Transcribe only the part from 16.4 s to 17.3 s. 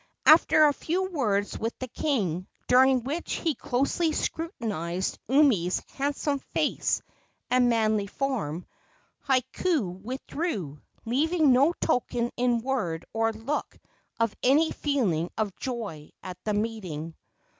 the meeting.